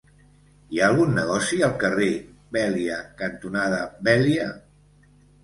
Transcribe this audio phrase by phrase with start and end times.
[0.69, 2.07] Hi ha algun negoci al carrer
[2.57, 4.51] Vèlia cantonada Vèlia?